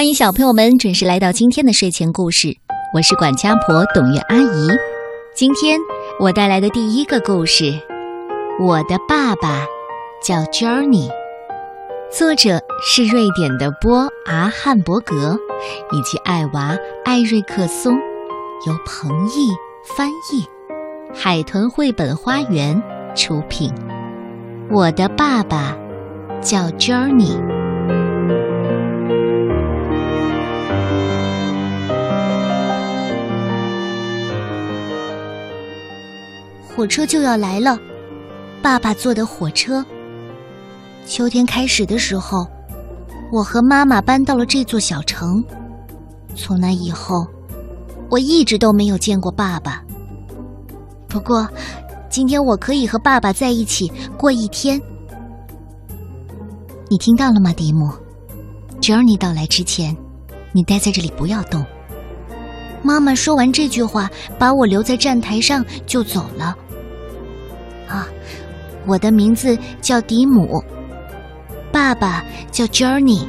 [0.00, 2.56] 欢迎小朋友们准时来到今天的睡前故事，
[2.94, 4.68] 我是管家婆董月阿姨。
[5.34, 5.78] 今天
[6.18, 7.78] 我带来的第一个故事，
[8.58, 9.66] 我的爸爸
[10.24, 11.10] 叫 Journey，
[12.10, 15.38] 作者是瑞典的波阿汉伯格
[15.92, 16.74] 以及艾娃
[17.04, 17.92] 艾瑞克松，
[18.66, 19.50] 由彭毅
[19.84, 20.46] 翻译，
[21.14, 22.82] 海豚绘本花园
[23.14, 23.70] 出品。
[24.70, 25.76] 我的爸爸
[26.40, 27.59] 叫 Journey。
[36.80, 37.78] 火车就要来了，
[38.62, 39.84] 爸爸坐的火车。
[41.04, 42.46] 秋天开始的时候，
[43.30, 45.44] 我和妈妈搬到了这座小城。
[46.34, 47.26] 从那以后，
[48.08, 49.84] 我一直都没有见过爸爸。
[51.06, 51.46] 不过，
[52.08, 54.80] 今天我可以和爸爸在一起过一天。
[56.88, 57.90] 你听到了吗，迪姆
[58.80, 59.94] ？Journey 到来之前，
[60.54, 61.62] 你待在这里不要动。
[62.82, 66.56] 妈妈说完这句话，把我留在站台上就走了。
[67.90, 68.06] 啊，
[68.86, 70.62] 我的名字叫迪姆，
[71.72, 73.26] 爸爸叫 Journey。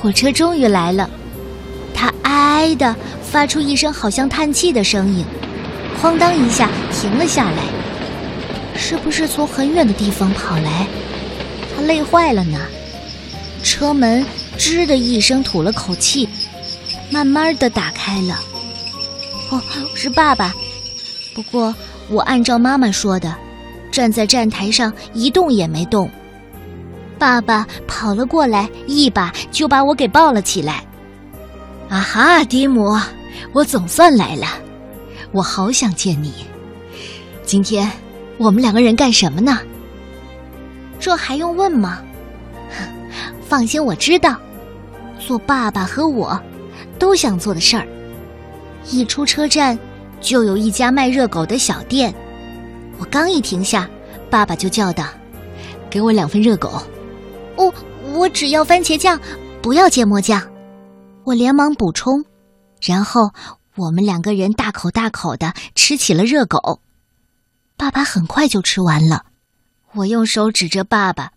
[0.00, 1.10] 火车终于来了，
[1.92, 5.24] 它哀哀的发出一声好像叹气的声音，
[6.00, 7.58] 哐当一下停了下来。
[8.76, 10.86] 是不是从很远的地方跑来？
[11.74, 12.58] 他累坏了呢。
[13.62, 14.24] 车门
[14.56, 16.28] 吱的一声吐了口气，
[17.10, 18.38] 慢慢的打开了。
[19.54, 19.62] 哦，
[19.94, 20.52] 是爸爸。
[21.32, 21.72] 不过
[22.08, 23.34] 我按照妈妈说的，
[23.92, 26.10] 站在站台上一动也没动。
[27.18, 30.84] 爸爸跑了过来，一把就把我给抱了起来。
[31.88, 32.98] 啊哈，迪姆，
[33.52, 34.46] 我总算来了，
[35.30, 36.32] 我好想见你。
[37.44, 37.88] 今天
[38.38, 39.60] 我们两个人干什么呢？
[40.98, 42.00] 这还用问吗？
[43.46, 44.36] 放心，我知道，
[45.20, 46.40] 做爸爸和我
[46.98, 47.86] 都想做的事儿。
[48.90, 49.78] 一出车站，
[50.20, 52.14] 就有一家卖热狗的小店。
[52.98, 53.88] 我刚一停下，
[54.30, 55.06] 爸爸就叫道
[55.90, 56.82] ：“给我两份热狗。
[57.56, 57.72] ”“哦，
[58.14, 59.20] 我只要番茄酱，
[59.62, 60.40] 不要芥末酱。”
[61.24, 62.24] 我连忙补充。
[62.82, 63.32] 然后
[63.76, 66.80] 我们两个人大口大口的吃起了热狗。
[67.76, 69.24] 爸爸很快就吃完了。
[69.94, 71.32] 我用手指着爸爸，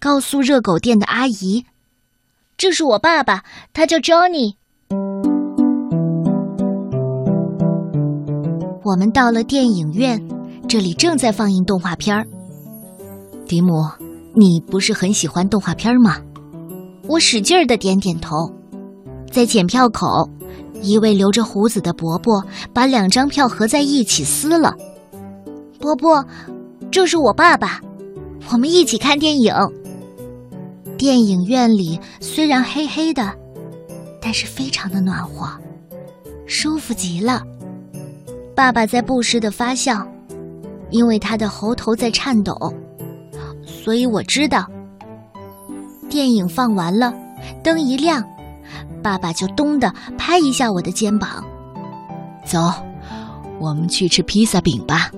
[0.00, 1.66] 告诉热狗店的阿姨
[2.56, 4.56] ：“这是我爸爸，他叫 Johnny。”
[8.88, 10.18] 我们到了电影院，
[10.66, 12.26] 这里正在放映动画片儿。
[13.46, 13.86] 迪姆，
[14.34, 16.16] 你不是很喜欢动画片吗？
[17.06, 18.50] 我使劲儿的点点头。
[19.30, 20.06] 在检票口，
[20.80, 24.74] 一位留着胡子的伯伯把两张票合在一起撕了。
[25.78, 26.24] 伯伯，
[26.90, 27.82] 这是我爸爸，
[28.50, 29.52] 我们一起看电影。
[30.96, 33.34] 电影院里虽然黑黑的，
[34.18, 35.46] 但是非常的暖和，
[36.46, 37.42] 舒服极了。
[38.58, 40.04] 爸爸在不时的发笑，
[40.90, 42.52] 因为他的喉头在颤抖，
[43.64, 44.66] 所以我知道。
[46.10, 47.14] 电影放完了，
[47.62, 48.20] 灯一亮，
[49.00, 51.44] 爸爸就咚的拍一下我的肩膀，
[52.44, 52.58] 走，
[53.60, 55.08] 我们去吃披萨饼吧。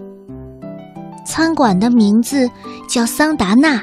[1.25, 2.47] 餐馆的名字
[2.87, 3.83] 叫桑达纳，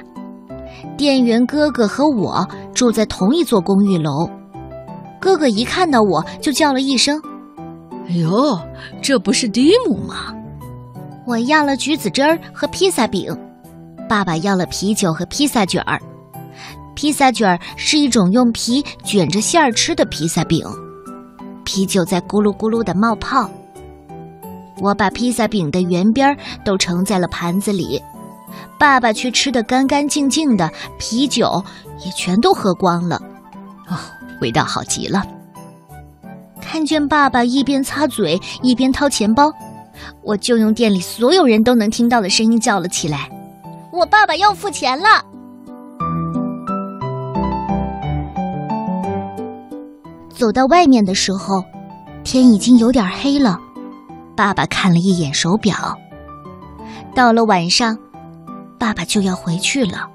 [0.95, 4.29] 店员哥哥和我住在同一座公寓楼。
[5.19, 7.19] 哥哥一看到我就叫了一声。
[8.09, 8.59] 哎呦，
[9.01, 10.34] 这不是蒂姆吗？
[11.25, 13.38] 我要了橘子汁儿和披萨饼，
[14.07, 16.01] 爸爸要了啤酒和披萨卷儿。
[16.95, 20.66] 披萨卷儿是一种用皮卷着馅儿吃的披萨饼，
[21.66, 23.50] 啤酒在咕噜咕噜的冒泡。
[24.79, 28.01] 我把披萨饼的圆边都盛在了盘子里，
[28.79, 31.62] 爸爸却吃得干干净净的，啤酒
[32.06, 33.22] 也全都喝光了。
[33.89, 33.97] 哦，
[34.39, 35.22] 味道好极了。
[36.69, 39.50] 看见爸爸一边擦嘴一边掏钱包，
[40.22, 43.29] 我就用店里所有人都能听到的声音叫了起来
[43.89, 45.23] ：“我爸爸要付钱了！”
[50.36, 51.63] 走到外面的时候，
[52.25, 53.57] 天已经有点黑了。
[54.36, 55.97] 爸爸看了一眼手表，
[57.15, 57.97] 到了晚上，
[58.77, 60.09] 爸爸就要回去了。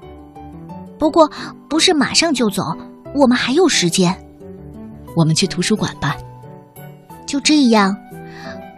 [0.99, 1.31] 不过
[1.67, 2.77] 不是马上就走，
[3.15, 4.15] 我们还有时间。
[5.15, 6.15] 我们去图书馆吧。
[7.33, 7.97] 就这样，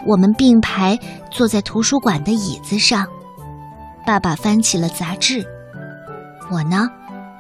[0.08, 0.98] 我们并排
[1.30, 3.06] 坐在图书馆的椅子上。
[4.06, 5.46] 爸爸翻起了杂志，
[6.50, 6.90] 我呢，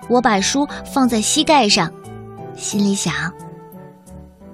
[0.09, 1.89] 我把书放在膝盖上，
[2.57, 3.13] 心里想：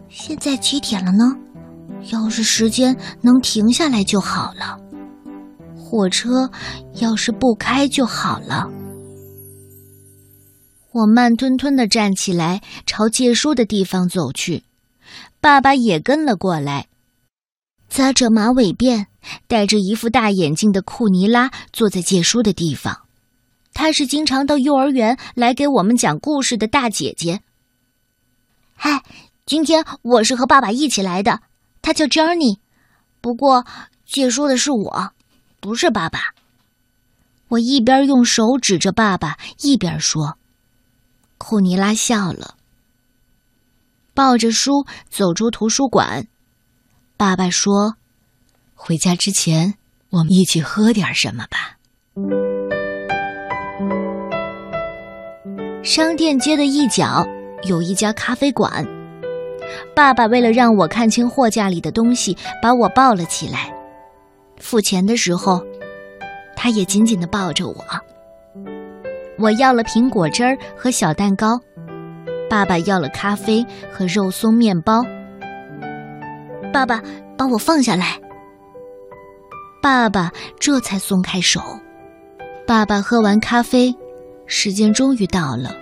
[0.07, 1.35] 现在几点了呢？
[2.11, 4.77] 要是时间能停下来就好了。
[5.75, 6.47] 火车
[6.99, 8.69] 要是不开就好了。
[10.91, 14.61] 我慢吞吞的站起来，朝借书的地方走去。
[15.39, 16.87] 爸爸也跟了过来。
[17.89, 19.07] 扎着马尾辫、
[19.47, 23.01] 戴着一副大眼镜的库尼拉坐在借书的地方。
[23.73, 27.41] 她是经常到幼儿园来给我们讲故事的大姐姐。
[28.75, 29.03] 嗨，
[29.45, 31.41] 今天我是和爸爸一起来的，
[31.81, 32.59] 他叫 Johnny。
[33.19, 33.65] 不过
[34.05, 35.11] 借书的是我，
[35.59, 36.19] 不是爸爸。
[37.49, 40.37] 我一边用手指着爸爸，一边说。
[41.37, 42.55] 库尼拉笑了，
[44.13, 46.27] 抱着书走出图书馆。
[47.17, 47.95] 爸爸说
[48.75, 49.75] ：“回家之前，
[50.09, 51.77] 我们一起喝点什么吧。”
[55.83, 57.27] 商店街的一角
[57.63, 58.85] 有一家咖啡馆。
[59.95, 63.71] 爸爸为了让我看清货架里的东西，把我抱了起来。
[64.57, 65.63] 付钱的时候，
[66.55, 67.75] 他也紧紧的抱着我。
[69.39, 71.59] 我要了苹果汁儿和小蛋糕，
[72.51, 75.05] 爸爸要了咖啡和肉松面包。
[76.73, 77.01] 爸爸
[77.37, 78.19] 把我放下来，
[79.81, 81.61] 爸爸这才松开手。
[82.67, 83.95] 爸爸喝完咖啡，
[84.47, 85.73] 时间终于到了。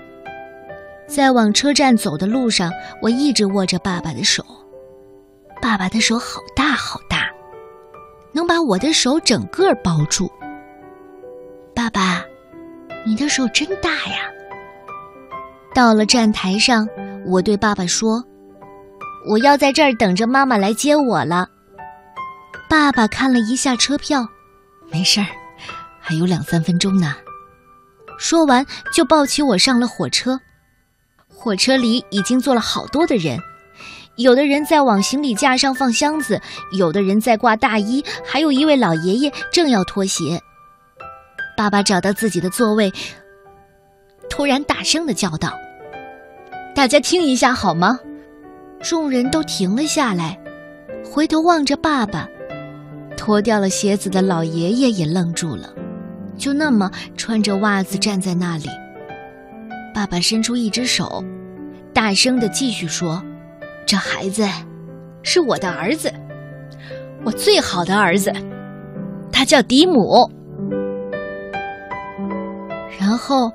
[1.08, 4.46] 在往车站走的路上，我一直握着爸爸的手。
[5.60, 7.32] 爸爸的手好大好大，
[8.32, 10.32] 能把我的手整个包住。
[11.74, 12.24] 爸爸。
[13.06, 14.30] 你的手真大呀！
[15.74, 16.88] 到了站台上，
[17.26, 18.24] 我对爸爸说
[19.30, 21.48] ：“我要在这儿等着妈妈来接我了。”
[22.70, 24.28] 爸爸看了一下车票，
[24.92, 25.28] 没事儿，
[26.00, 27.16] 还有两三分钟呢。
[28.18, 30.40] 说完，就抱起我上了火车。
[31.28, 33.40] 火车里已经坐了好多的人，
[34.18, 36.42] 有的人在往行李架上放箱子，
[36.74, 40.42] 有的人在挂大衣，还有一位老爷爷正要脱鞋。
[41.56, 42.92] 爸爸找到自己的座位，
[44.30, 45.52] 突然大声的叫道
[46.76, 48.00] ：“大家听一下好吗？”
[48.82, 50.40] 众人都停了下来，
[51.04, 52.28] 回头望着爸爸。
[53.18, 55.74] 脱掉了鞋子的老爷爷也愣住了，
[56.38, 58.70] 就那么穿着袜子站在那里。
[59.94, 61.22] 爸爸伸出一只手，
[61.94, 63.22] 大声的继续说
[63.86, 64.48] ：“这孩子
[65.22, 66.14] 是我的儿子，
[67.26, 68.32] 我最好的儿子，
[69.30, 70.32] 他叫迪姆。”
[72.98, 73.52] 然后，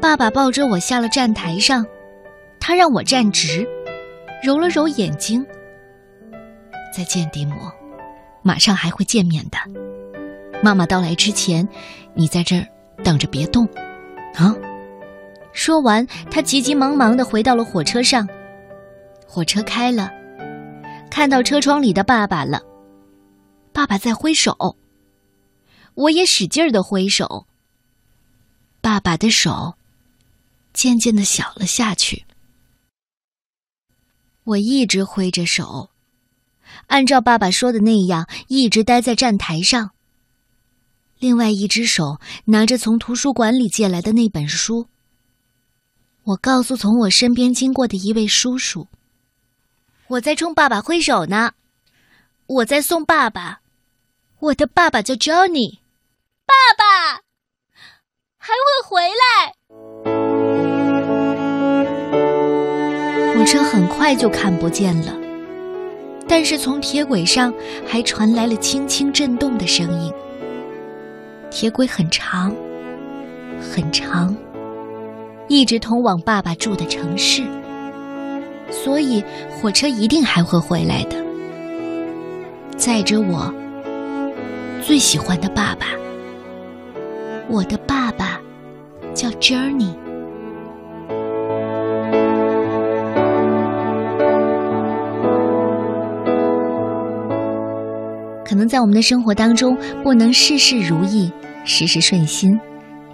[0.00, 1.84] 爸爸抱着我下了站台上，
[2.60, 3.66] 他让我站直，
[4.42, 5.44] 揉了揉眼睛。
[6.94, 7.54] 再见，迪姆，
[8.42, 9.58] 马上还会见面的。
[10.62, 11.66] 妈妈到来之前，
[12.14, 12.66] 你在这儿
[13.04, 13.66] 等着，别动，
[14.34, 14.54] 啊！
[15.52, 18.26] 说完，他急急忙忙的回到了火车上。
[19.26, 20.10] 火车开了，
[21.10, 22.62] 看到车窗里的爸爸了。
[23.72, 24.76] 爸爸在挥手，
[25.94, 27.46] 我也使劲的挥手。
[28.80, 29.74] 爸爸的手
[30.76, 32.26] 渐渐的小了下去。
[34.44, 35.88] 我一直挥着手，
[36.88, 39.92] 按照爸爸说的那样，一直待在站台上。
[41.18, 44.86] 另外一只手拿着从图书馆里借来的那本书。
[46.24, 48.86] 我告诉从我身边经过的一位叔叔
[50.08, 51.54] ：“我在冲爸爸挥手呢，
[52.46, 53.62] 我在送爸爸。
[54.40, 55.78] 我的爸爸叫 Johnny，
[56.44, 57.22] 爸爸。”
[58.38, 59.54] 还会回来。
[63.46, 65.14] 车很快就看不见了，
[66.28, 67.54] 但是从铁轨上
[67.86, 70.12] 还传来了轻轻震动的声音。
[71.48, 72.52] 铁轨很长，
[73.60, 74.36] 很长，
[75.46, 77.44] 一直通往爸爸住的城市，
[78.70, 81.16] 所以火车一定还会回来的，
[82.76, 83.54] 载着我
[84.82, 85.86] 最喜欢的爸爸，
[87.48, 88.40] 我的爸爸。
[89.14, 90.05] 叫 Journey。
[98.66, 101.30] 在我们的生活当中，不能事事如意，
[101.64, 102.58] 事事顺心。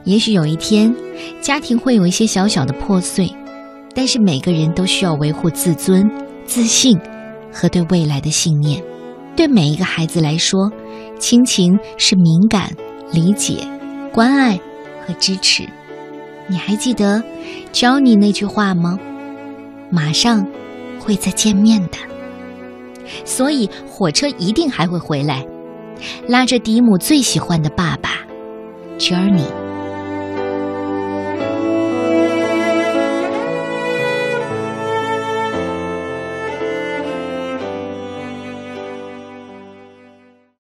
[0.05, 0.95] 也许有一天，
[1.41, 3.33] 家庭会有一些小小的破碎，
[3.95, 6.11] 但是每个人都需要维护自尊、
[6.45, 6.99] 自信
[7.53, 8.83] 和对未来的信念。
[9.37, 10.71] 对每一个孩子来说，
[11.19, 12.71] 亲情是敏感、
[13.13, 13.67] 理解、
[14.13, 14.59] 关爱
[15.07, 15.65] 和支持。
[16.49, 17.23] 你还记得
[17.71, 18.99] 教你那句话吗？
[19.89, 20.47] 马上
[20.99, 21.99] 会再见面的，
[23.25, 25.47] 所以火车一定还会回来，
[26.29, 28.11] 拉着迪姆最喜欢的爸爸
[28.99, 29.62] ，Journey。